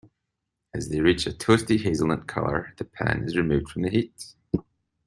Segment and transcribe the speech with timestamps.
[0.73, 4.33] As they reach a toasty hazelnut color, the pan is removed from the heat.